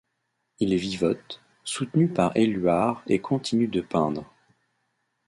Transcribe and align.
Il 0.57 0.75
vivote, 0.77 1.43
soutenu 1.63 2.07
par 2.07 2.35
Éluard 2.35 3.03
et 3.05 3.19
continue 3.21 3.67
de 3.67 3.81
peindre. 3.81 4.27